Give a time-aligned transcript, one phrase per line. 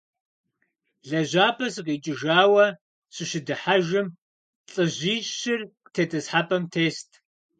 [1.09, 2.65] ЛэжьапӀэ сыкъикӀыжауэ
[3.13, 4.07] сыщыдыхьэжым,
[4.71, 5.61] лӏыжьищыр
[5.93, 7.09] тетӀысхьэпӀэм тест.